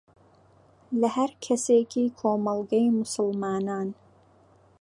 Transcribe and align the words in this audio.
لە 0.99 1.09
هەر 1.17 1.31
کەسێکی 1.45 2.05
کۆمەڵگەی 2.19 2.87
موسڵمانان 2.95 3.89